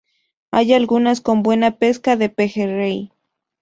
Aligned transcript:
Hay 0.49 0.65
lagunas 0.65 1.21
con 1.21 1.43
buena 1.43 1.77
pesca 1.77 2.15
de 2.15 2.29
pejerrey. 2.29 3.11